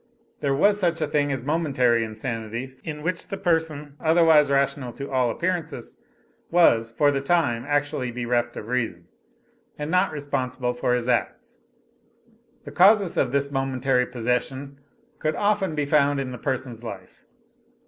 [0.39, 5.11] There was such a thing as momentary insanity, in which the person, otherwise rational to
[5.11, 5.97] all appearances,
[6.49, 9.05] was for the time actually bereft of reason,
[9.77, 11.59] and not responsible for his acts.
[12.63, 14.79] The causes of this momentary possession
[15.19, 17.25] could often be found in the person's life.